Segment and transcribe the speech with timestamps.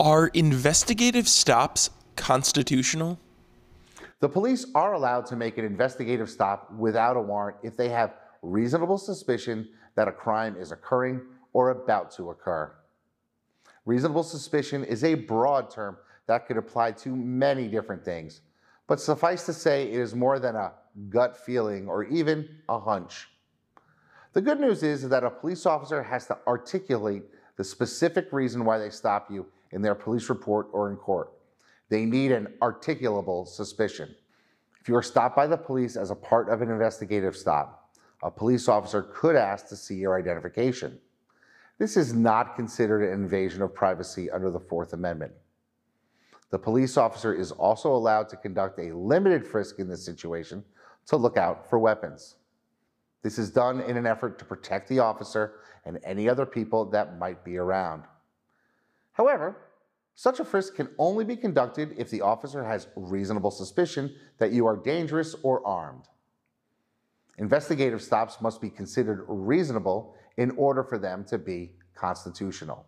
[0.00, 3.20] Are investigative stops constitutional?
[4.20, 8.14] The police are allowed to make an investigative stop without a warrant if they have
[8.40, 11.20] reasonable suspicion that a crime is occurring
[11.52, 12.72] or about to occur.
[13.84, 18.40] Reasonable suspicion is a broad term that could apply to many different things,
[18.86, 20.72] but suffice to say it is more than a
[21.10, 23.28] gut feeling or even a hunch.
[24.32, 27.24] The good news is that a police officer has to articulate
[27.60, 31.30] the specific reason why they stop you in their police report or in court.
[31.90, 34.14] They need an articulable suspicion.
[34.80, 37.90] If you are stopped by the police as a part of an investigative stop,
[38.22, 40.98] a police officer could ask to see your identification.
[41.76, 45.32] This is not considered an invasion of privacy under the Fourth Amendment.
[46.48, 50.64] The police officer is also allowed to conduct a limited frisk in this situation
[51.08, 52.36] to look out for weapons.
[53.22, 57.18] This is done in an effort to protect the officer and any other people that
[57.18, 58.04] might be around.
[59.12, 59.56] However,
[60.14, 64.66] such a frisk can only be conducted if the officer has reasonable suspicion that you
[64.66, 66.08] are dangerous or armed.
[67.38, 72.86] Investigative stops must be considered reasonable in order for them to be constitutional.